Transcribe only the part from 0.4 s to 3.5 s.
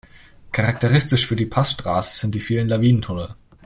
Charakteristisch für die Passstraße sind die vielen Lawinentunnel.